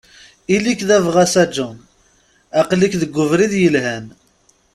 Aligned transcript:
Ili-k 0.55 0.81
d 0.87 0.89
abɣas 0.97 1.35
a 1.43 1.45
Jean, 1.55 1.77
aql-ik 2.59 2.93
deg 3.01 3.17
ubrid 3.23 3.53
yelhan. 3.61 4.05